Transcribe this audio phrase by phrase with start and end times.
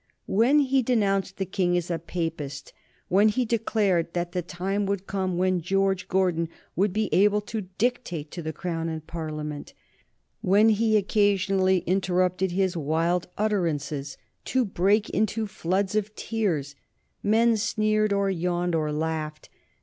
[0.25, 2.73] When he denounced the King as a Papist,
[3.07, 7.67] when he declared that the time would come when George Gordon would be able to
[7.77, 9.75] dictate to the Crown and Parliament,
[10.41, 16.73] when he occasionally interrupted his wild utterances to break into floods of tears,
[17.21, 19.49] men sneered or yawned or laughed.